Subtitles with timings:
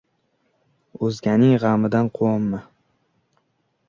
[1.07, 2.63] O‘zganing g‘amidan quvonma!